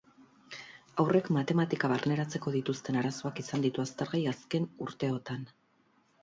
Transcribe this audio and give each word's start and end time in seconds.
Haurrek 1.01 1.27
matematika 1.35 1.91
barneratzeko 1.91 2.53
dituzten 2.55 2.97
arazoak 3.03 3.43
izan 3.45 3.67
ditu 3.67 3.85
aztergai 3.85 4.23
azken 4.33 4.67
urteotan. 4.87 5.47